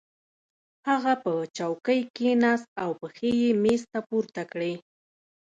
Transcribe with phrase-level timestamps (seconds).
[0.87, 4.73] هغه په چوکۍ کېناست او پښې یې مېز ته پورته کړې